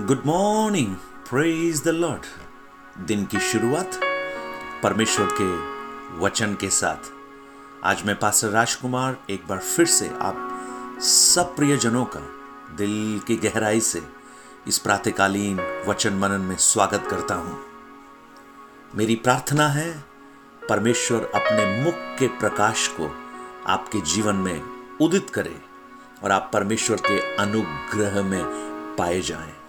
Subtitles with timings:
[0.00, 0.94] Good morning
[1.30, 2.22] praise the lord
[3.06, 4.00] दिन की शुरुआत
[4.82, 5.48] परमेश्वर के
[6.18, 7.10] वचन के साथ।
[7.84, 12.20] आज मैं पास्टर राजकुमार एक बार फिर से आप सब प्रियजनों का
[12.76, 14.02] दिल की गहराई से
[14.68, 17.58] इस प्रातकालीन वचन मनन में स्वागत करता हूँ।
[18.94, 20.04] मेरी प्रार्थना है
[20.68, 23.14] परमेश्वर अपने मुख के प्रकाश को
[23.66, 24.62] आपके जीवन में
[25.00, 25.56] उदित करे
[26.24, 28.44] और आप परमेश्वर के अनुग्रह में
[28.98, 29.59] पाए जाएँ।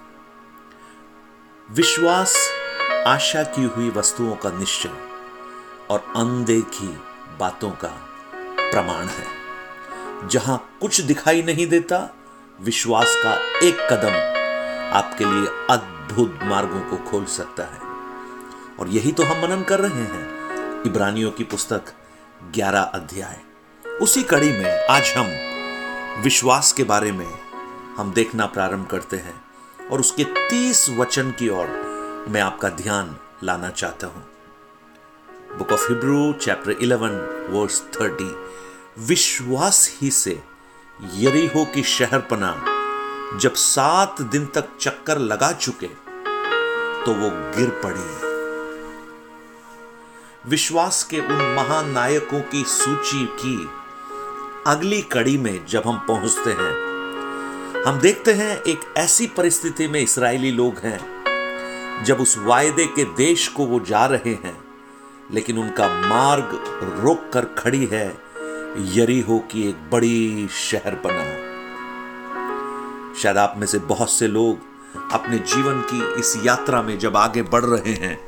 [1.73, 2.49] विश्वास
[3.07, 4.91] आशा की हुई वस्तुओं का निश्चय
[5.89, 6.87] और अनदेखी
[7.39, 7.87] बातों का
[8.71, 9.25] प्रमाण है।
[10.27, 12.15] जहाँ कुछ दिखाई नहीं देता,
[12.61, 13.33] विश्वास का
[13.67, 14.11] एक कदम
[14.97, 17.79] आपके लिए अद्भुत मार्गों को खोल सकता है।
[18.79, 20.29] और यही तो हम मनन कर रहे हैं,
[20.83, 21.81] इब्रानियों की पुस्तक
[22.55, 23.39] 11 अध्याय।
[24.01, 25.27] उसी कड़ी में आज हम
[26.23, 27.39] विश्वास के बारे में
[27.97, 29.50] हम देखना प्रारंभ करते हैं।
[29.91, 31.67] और उसके तीस वचन की ओर
[32.29, 34.27] मैं आपका ध्यान लाना चाहता हूँ।
[35.57, 38.33] Book of Hebrew chapter 11 verse 30
[38.99, 40.43] विश्वास ही से
[41.15, 42.65] यरीहो की शहर पना
[43.37, 45.87] जब सात दिन तक चक्कर लगा चुके
[47.05, 48.31] तो वो गिर पड़ी।
[50.49, 53.69] विश्वास के उन महानायकों की सूची की
[54.67, 56.90] अगली कड़ी में जब हम पहुँचते हैं
[57.85, 63.47] हम देखते हैं एक ऐसी परिस्थिति में इसराइली लोग हैं, जब उस वायदे के देश
[63.47, 64.57] को वो जा रहे हैं,
[65.31, 66.49] लेकिन उनका मार्ग
[66.99, 68.17] रोक कर खड़ी है,
[68.77, 71.23] यरीहो की एक बड़ी शहर बना।
[73.13, 74.59] शायद आप में से बहुत से लोग
[75.11, 78.19] अपने जीवन की इस यात्रा में जब आगे बढ़ रहे हैं,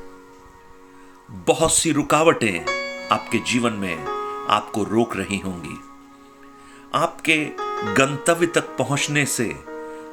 [1.45, 2.65] बहुत सी रुकावटें
[3.11, 4.05] आपके जीवन में
[4.49, 5.79] आपको रोक रही होंगी।
[6.95, 9.45] आपके गंतव्य तक पहुँचने से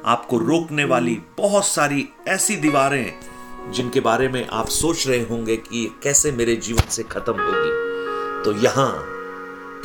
[0.05, 5.85] आपको रोकने वाली बहुत सारी ऐसी दीवारें जिनके बारे में आप सोच रहे होंगे कि
[6.03, 8.89] कैसे मेरे जीवन से खत्म होगी। तो यहाँ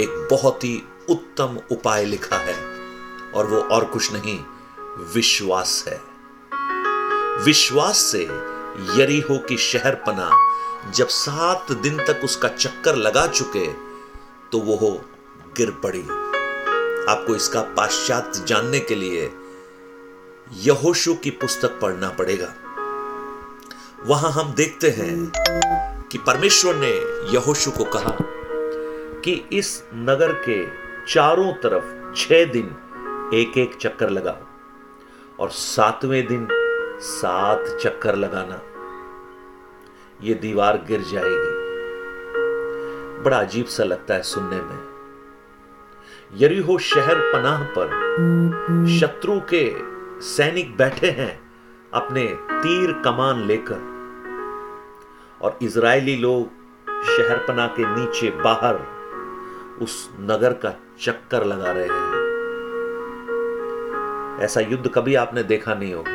[0.00, 2.54] एक बहुत ही उत्तम उपाय लिखा है
[3.32, 4.38] और वो और कुछ नहीं,
[5.14, 6.00] विश्वास है।
[7.44, 8.22] विश्वास से
[9.00, 10.30] यरीहो की शहर पना
[10.90, 13.66] जब सात दिन तक उसका चक्कर लगा चुके
[14.52, 15.00] तो वो
[15.56, 16.04] गिर पड़ी।
[17.08, 19.30] आपको इसका पाश्चात्य जानने के लिए
[20.52, 22.54] यहोशु की पुस्तक पढ़ना पड़ेगा।
[24.06, 25.32] वहाँ हम देखते हैं
[26.10, 26.90] कि परमेश्वर ने
[27.32, 28.16] यहोशु को कहा
[29.24, 30.66] कि इस नगर के
[31.12, 32.76] चारों तरफ़ छह दिन
[33.34, 34.38] एक एक चक्कर लगाओ
[35.40, 36.48] और सातवें दिन
[37.00, 38.62] सात चक्कर लगाना।
[40.22, 41.56] यह दीवार गिर जाएगी।
[43.22, 44.95] बड़ा अजीब सा लगता है सुनने में।
[46.34, 47.88] यरीहो शहर पनाह पर।
[49.00, 49.74] शत्रु के
[50.20, 51.40] सैनिक बैठे हैं
[51.94, 53.78] अपने तीर कमान लेकर।
[55.42, 56.46] और इज़राइली लोग
[57.04, 58.74] शहर पना के नीचे बाहर
[59.82, 62.16] उस नगर का चक्कर लगा रहे हैं।
[64.40, 66.10] ऐसा युद्ध कभी आपने देखा नहीं होगा।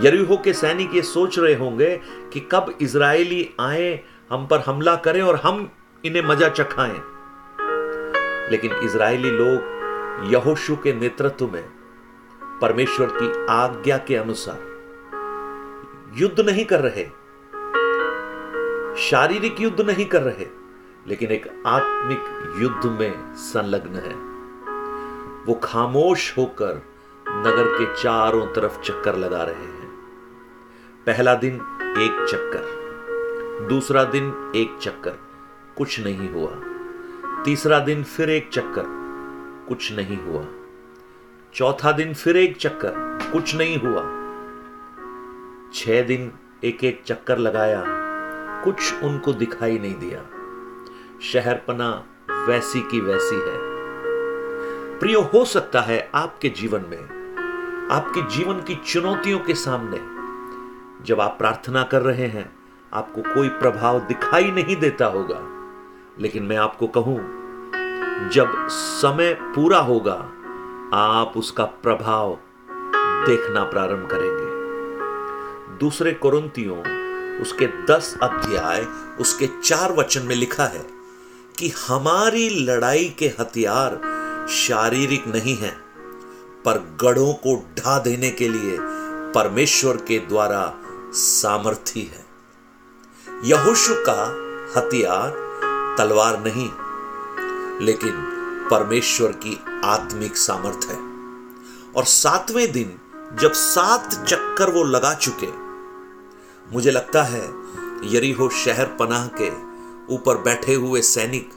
[0.00, 2.00] यरीहो के सैनिक ये सोच रहे होंगे
[2.32, 4.00] कि कब इज़राइली आए,
[4.30, 5.70] हम पर हमला करें और हम
[6.04, 7.02] इन्हें मज़ा चखाएँ।
[8.50, 11.64] लेकिन इज़राइली लोग यहोशु के नेतृत्व में
[12.60, 14.70] परमेश्वर की आज्ञा के अनुसार
[16.14, 17.04] युद्ध नहीं कर रहे।
[18.96, 20.46] शारीरिक युद्ध नहीं कर रहे,
[21.06, 24.14] लेकिन एक आत्मिक युद्ध में संलग्न है।
[25.46, 26.82] वो खामोश होकर
[27.28, 29.90] नगर के चारों तरफ़ चक्कर लगा रहे हैं।
[31.06, 31.54] पहला दिन
[31.98, 32.64] एक चक्कर,
[33.68, 35.18] दूसरा दिन एक चक्कर,
[35.76, 36.69] कुछ नहीं हुआ।
[37.44, 38.82] तीसरा दिन फिर एक चक्कर,
[39.68, 40.44] कुछ नहीं हुआ।
[41.54, 42.92] चौथा दिन फिर एक चक्कर,
[43.32, 44.02] कुछ नहीं हुआ।
[45.74, 46.32] छह दिन
[46.64, 47.84] एक एक चक्कर लगाया,
[48.64, 50.22] कुछ उनको दिखाई नहीं दिया।
[51.20, 52.04] शहर पना
[52.48, 53.58] वैसी की वैसी है।
[54.98, 57.00] प्रिय, हो सकता है आपके जीवन में,
[57.90, 59.98] आपके जीवन की चुनौतियों के सामने,
[61.04, 62.52] जब आप प्रार्थना कर रहे हैं,
[62.92, 65.59] आपको कोई प्रभाव दिखाई नहीं देता होगा।
[66.20, 67.18] लेकिन मैं आपको कहूँ,
[68.30, 70.32] जब समय पूरा होगा,
[70.94, 72.38] आप उसका प्रभाव
[73.26, 76.78] देखना प्रारंभ करेंगे। दूसरे कुरंतियों
[77.40, 78.86] उसके दस अध्याय,
[79.20, 80.86] उसके चार वचन में लिखा है
[81.58, 84.00] कि हमारी लड़ाई के हथियार
[84.48, 85.70] शारीरिक नहीं है,
[86.64, 88.76] पर गढ़ों को ढा देने के लिए
[89.32, 90.74] परमेश्वर के द्वारा
[91.12, 92.24] सामर्थ्य है।
[93.44, 94.22] यहोशु का
[94.76, 95.49] हथियार
[95.98, 96.70] तलवार नहीं,
[97.86, 98.12] लेकिन
[98.70, 100.98] परमेश्वर की आत्मिक सामर्थ है।
[101.96, 102.98] और सातवें दिन
[103.40, 105.48] जब सात चक्कर वो लगा चुके,
[106.72, 107.44] मुझे लगता है
[108.04, 109.50] यरीहो शहर पनाह के
[110.14, 111.50] ऊपर बैठे हुए सैनिक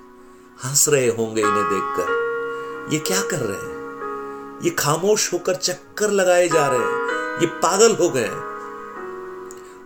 [0.66, 4.60] हंस रहे होंगे इन्हें देखकर। ये क्या कर रहे हैं?
[4.64, 8.30] ये खामोश होकर चक्कर लगाए जा रहे हैं। ये पागल हो गए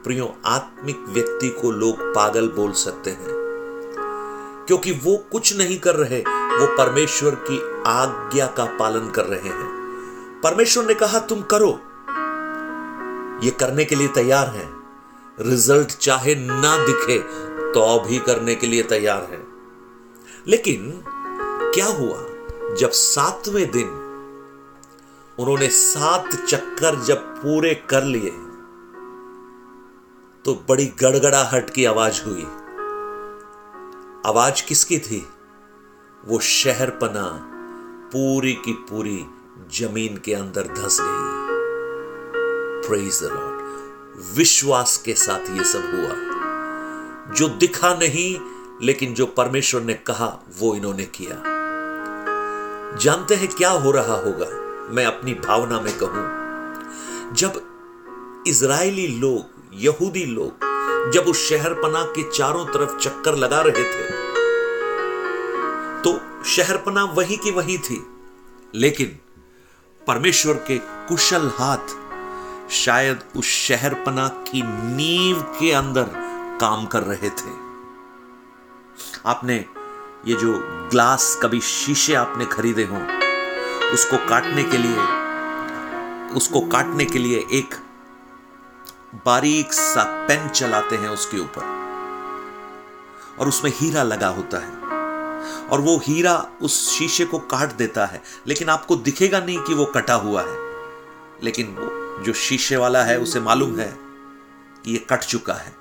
[0.04, 3.37] प्रियो, आत्मिक व्यक्ति को लोग पागल बोल सकते हैं।
[4.68, 9.78] क्योंकि वो कुछ नहीं कर रहे, वो परमेश्वर की आज्ञा का पालन कर रहे हैं।
[10.44, 11.82] परमेश्वर ने कहा, तुम करो।
[13.46, 14.78] ये करने के लिए तैयार हैं।
[15.42, 17.20] रिज़ल्ट चाहे ना दिखे
[17.74, 19.48] तो भी करने के लिए तैयार हैं।
[20.48, 21.04] लेकिन
[21.76, 22.24] क्या हुआ?
[22.76, 23.88] जब सातवें दिन
[25.40, 28.30] उन्होंने सात चक्कर जब पूरे कर लिए
[30.46, 32.48] तो बड़ी गड़गड़ाहट की आवाज़ हुई।
[34.28, 35.28] आवाज़ किसकी थी?
[36.26, 37.50] वो शहर पना
[38.14, 39.26] पूरी की पूरी
[39.80, 41.48] ज़मीन के अंदर धस गई।
[42.88, 48.40] प्रेज द लॉर्ड विश्वास के साथ ये सब हुआ। जो दिखा नहीं,
[48.82, 51.42] लेकिन जो परमेश्वर ने कहा, वो इन्होंने किया।
[52.98, 54.48] जानते हैं क्या हो रहा होगा?
[54.94, 56.28] मैं अपनी भावना में कहूँ,
[57.36, 57.62] जब
[58.48, 60.68] इज़राइली लोग, यहूदी लोग,
[61.12, 64.17] जब उस शहर पना के चारों तरफ़ चक्कर लगा रहे थे
[66.38, 68.08] तो शहर पना वही की वही थी।
[68.76, 69.20] लेकिन
[70.08, 72.08] परमेश्वर के कुशल हाथ
[72.70, 74.62] शायद उस शहरपना की
[74.96, 76.08] नींव के अंदर
[76.62, 77.68] काम कर रहे थे।
[79.26, 79.66] आपने
[80.28, 80.60] ये जो
[80.92, 82.98] ग्लास कभी शीशे आपने खरीदे हो,
[83.94, 85.00] उसको काटने के लिए,
[86.34, 87.76] उसको काटने के लिए एक
[89.26, 91.78] बारीक सा पेन चलाते हैं उसके ऊपर।
[93.40, 94.87] और उसमें हीरा लगा होता है।
[95.72, 99.86] और वो हीरा उस शीशे को काट देता है। लेकिन आपको दिखेगा नहीं कि वो
[99.86, 100.68] कटा हुआ है।
[101.44, 103.98] लेकिन वो, जो शीशे वाला है, उसे मालूम है
[104.86, 105.76] कि ये कट चुका है।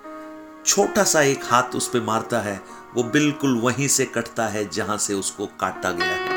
[0.67, 2.63] छोटा सा एक हाथ उस पर मारता है।
[2.95, 6.37] वो बिल्कुल वहीं से कटता है जहाँ से उसको काटा गया है।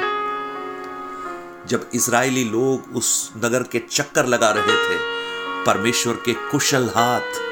[1.68, 5.20] जब इसराइली लोग उस नगर के चक्कर लगा रहे थे,
[5.66, 7.50] परमेश्वर के कुशल हाथ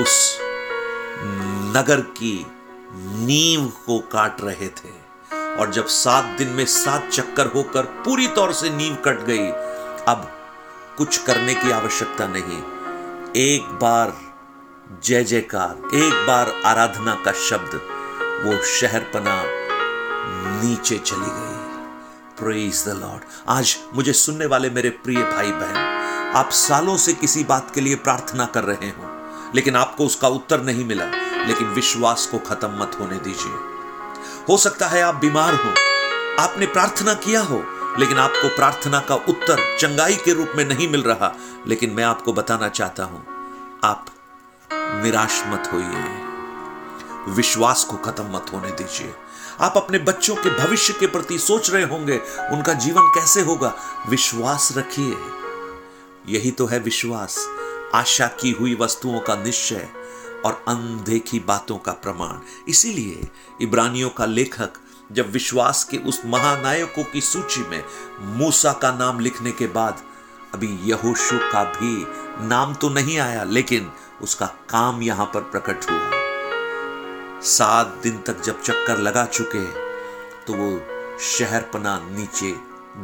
[0.00, 0.38] उस
[1.76, 2.46] नगर की
[2.94, 5.06] नींव को काट रहे थे।
[5.58, 9.48] और जब सात दिन में सात चक्कर होकर पूरी तौर से नींव कट गई,
[10.08, 10.30] अब
[10.98, 12.62] कुछ करने की आवश्यकता नहीं।
[13.36, 14.16] एक बार
[15.04, 17.80] जय जयकार, एक बार आराधना का शब्द,
[18.44, 19.42] वो शहर पना
[20.62, 21.54] नीचे चली गई।
[22.38, 25.76] प्रेज द लॉर्ड आज मुझे सुनने वाले मेरे प्रिय भाई बहन,
[26.36, 29.12] आप सालों से किसी बात के लिए प्रार्थना कर रहे हो,
[29.54, 31.04] लेकिन आपको उसका उत्तर नहीं मिला।
[31.46, 33.52] लेकिन विश्वास को खत्म मत होने दीजिए।
[34.48, 35.70] हो सकता है आप बीमार हो।
[36.42, 37.64] आपने प्रार्थना किया हो,
[37.98, 41.34] लेकिन आपको प्रार्थना का उत्तर चंगाई के रूप में नहीं मिल रहा।
[41.66, 43.26] लेकिन मैं आपको बताना चाहता हूँ,
[43.84, 44.06] आप
[44.72, 46.22] निराश मत होइए।
[47.28, 49.14] विश्वास को खत्म मत होने दीजिए।
[49.60, 52.18] आप अपने बच्चों के भविष्य के प्रति सोच रहे होंगे,
[52.52, 53.74] उनका जीवन कैसे होगा?
[54.08, 55.16] विश्वास रखिए।
[56.28, 57.48] यही तो है विश्वास।
[57.94, 59.88] आशा की हुई वस्तुओं का निश्चय।
[60.44, 62.38] और अनदेखी बातों का प्रमाण।
[62.68, 63.28] इसीलिए
[63.60, 64.78] इब्रानियों का लेखक
[65.10, 67.82] जब विश्वास के उस महानायकों की सूची में
[68.36, 70.02] मूसा का नाम लिखने के बाद,
[70.54, 73.90] अभी यहोशु का भी नाम तो नहीं आया, लेकिन
[74.22, 76.10] उसका काम यहाँ पर प्रकट हुआ।
[77.46, 79.64] सात दिन तक जब चक्कर लगा चुके
[80.46, 82.50] तो वो शहर पना नीचे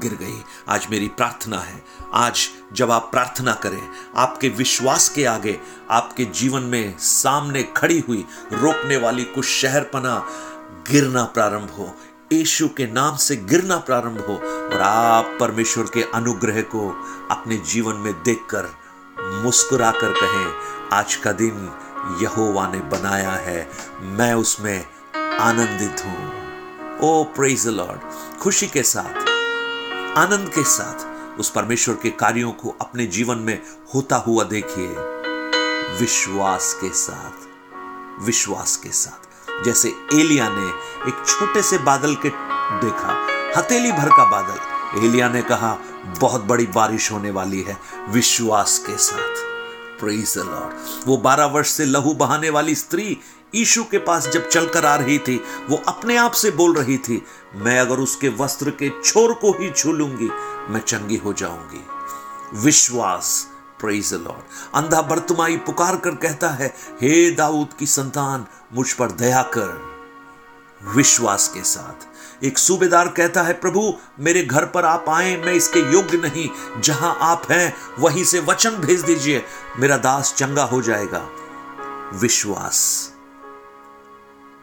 [0.01, 1.85] गिर गई। आज मेरी प्रार्थना है।
[2.15, 8.27] आज जब आप प्रार्थना करें, आपके विश्वास के आगे, आपके जीवन में सामने खड़ी हुई,
[8.53, 10.27] रोकने वाली कुछ शहर पना
[10.91, 11.97] गिरना प्रारंभ हो।
[12.33, 14.35] यीशु के नाम से गिरना प्रारंभ हो
[14.75, 16.91] और आप परमेश्वर के अनुग्रह को
[17.31, 18.75] अपने जीवन में देखकर
[19.45, 20.53] मुस्कुरा कर कहें,
[20.93, 21.73] आज का दिन
[22.23, 23.71] यहोवा ने बनाया है।
[24.03, 24.85] मैं उसमें
[25.39, 26.43] आनंदित हूँ।
[27.01, 28.01] ओ प्रेज लॉर्ड
[28.39, 29.22] खुशी के साथ।
[30.17, 33.63] आनंद के साथ उस परमेश्वर के कार्यों को अपने जीवन में
[33.95, 34.89] होता हुआ देखिए।
[36.01, 37.49] विश्वास के साथ,
[38.23, 39.27] विश्वास के साथ।
[39.65, 40.69] जैसे एलिया ने
[41.09, 42.29] एक छोटे से बादल के
[42.87, 43.27] देखा,
[43.57, 44.59] हथेली भर का बादल।
[45.05, 45.79] एलिया ने कहा,
[46.21, 47.79] बहुत बड़ी बारिश होने वाली है।
[48.09, 49.53] विश्वास के साथ।
[50.01, 50.77] प्रेज द लॉर्ड
[51.07, 53.19] वो बारह वर्ष से लहू बहाने वाली स्त्री
[53.55, 57.25] ईशु के पास जब चलकर आ रही थी, वो अपने आप से बोल रही थी,
[57.55, 60.31] मैं अगर उसके वस्त्र के छोर को ही छू लूँगी,
[60.73, 61.85] मैं चंगी हो जाऊँगी।
[62.55, 63.49] विश्वास
[63.81, 64.43] प्रेज लॉर्ड
[64.75, 69.93] अंधा बर्तमाई पुकार कर कहता है, हे दाऊद की संतान, मुझ पर दया कर।
[70.95, 72.07] विश्वास के साथ,
[72.45, 76.49] एक सूबेदार कहता है, प्रभु, मेरे घर पर आप आए, मैं इसके योग्य नहीं।
[76.81, 79.45] जहाँ आप हैं, वहीं से वचन भेज दीजिए,
[79.79, 81.29] मेरा दास चंगा हो जाएगा।
[82.15, 83.12] विश्वास।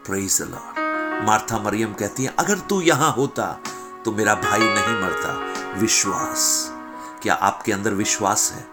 [0.06, 3.60] प्रेज लॉर्ड मार्था मरियम कहती है, अगर तू यहाँ होता
[4.04, 5.32] तो मेरा भाई नहीं मरता।
[5.80, 6.70] विश्वास।
[7.22, 8.66] क्या आपके अंदर विश्वास है?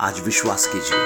[0.00, 0.98] आज विश्वास कीजिए।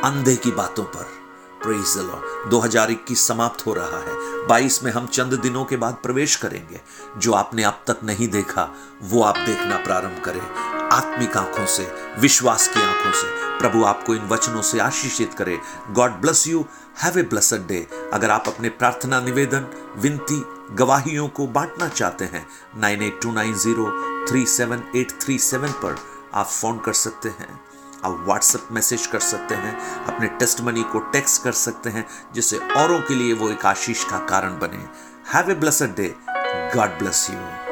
[0.00, 1.24] अंधे की बातों पर।
[1.62, 5.96] प्रेज द लॉर्ड 2021 समाप्त हो रहा है। 22 में हम चंद दिनों के बाद
[6.02, 6.80] प्रवेश करेंगे।
[7.18, 8.68] जो आपने अब तक नहीं देखा,
[9.02, 11.86] वो आप देखना प्रारंभ करें। आत्मिक आँखों से,
[12.18, 13.26] विश्वास की आँखों से।
[13.58, 15.58] प्रभु आपको इन वचनों से आशीषित करे।
[15.90, 16.64] God bless you
[17.02, 20.42] have a blessed day अगर आप अपने प्रार्थना, निवेदन, विनती,
[20.74, 22.46] गवाहियों को बांटना चाहते हैं,
[22.76, 23.90] nine eight two nine zero
[24.28, 25.96] three seven eight three seven पर
[26.34, 27.60] आप फ़ोन कर सकते हैं,
[28.04, 32.58] आप व्हाट्सएप मैसेज कर सकते हैं, अपने टेस्ट मनी को टेक्स्ट कर सकते हैं, जिससे
[32.76, 34.86] औरों के लिए वो एक आशीष का कारण बने।
[35.34, 36.14] Have a blessed day
[36.76, 37.63] God bless you